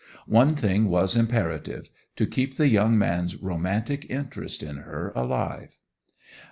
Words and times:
One 0.25 0.55
thing 0.55 0.87
was 0.89 1.15
imperative: 1.15 1.91
to 2.15 2.25
keep 2.25 2.57
the 2.57 2.67
young 2.67 2.97
man's 2.97 3.35
romantic 3.35 4.09
interest 4.09 4.63
in 4.63 4.77
her 4.77 5.11
alive. 5.15 5.77